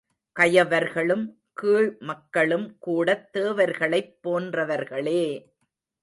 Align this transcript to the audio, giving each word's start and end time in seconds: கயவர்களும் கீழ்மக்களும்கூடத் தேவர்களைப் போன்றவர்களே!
கயவர்களும் 0.35 1.25
கீழ்மக்களும்கூடத் 1.57 3.29
தேவர்களைப் 3.31 4.17
போன்றவர்களே! 4.21 5.23